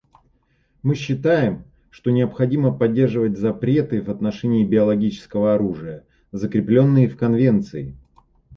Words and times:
Мы 0.81 0.95
считаем, 0.95 1.63
что 1.91 2.09
необходимо 2.09 2.73
поддерживать 2.75 3.37
запреты 3.37 4.01
в 4.01 4.09
отношении 4.09 4.65
биологического 4.65 5.53
оружия, 5.53 6.07
закрепленные 6.31 7.07
в 7.07 7.15
Конвенции. 7.15 7.95